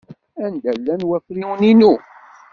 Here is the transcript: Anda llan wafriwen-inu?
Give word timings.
Anda 0.45 0.71
llan 0.79 1.01
wafriwen-inu? 1.09 1.93